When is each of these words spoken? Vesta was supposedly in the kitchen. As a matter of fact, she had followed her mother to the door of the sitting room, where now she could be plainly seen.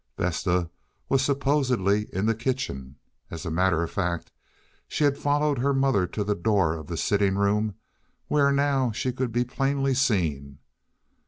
Vesta 0.17 0.67
was 1.09 1.21
supposedly 1.21 2.07
in 2.11 2.25
the 2.25 2.33
kitchen. 2.33 2.95
As 3.29 3.45
a 3.45 3.51
matter 3.51 3.83
of 3.83 3.91
fact, 3.91 4.31
she 4.87 5.03
had 5.03 5.15
followed 5.15 5.59
her 5.59 5.75
mother 5.75 6.07
to 6.07 6.23
the 6.23 6.33
door 6.33 6.73
of 6.73 6.87
the 6.87 6.97
sitting 6.97 7.35
room, 7.35 7.75
where 8.27 8.51
now 8.51 8.91
she 8.91 9.11
could 9.11 9.31
be 9.31 9.43
plainly 9.43 9.93
seen. 9.93 10.57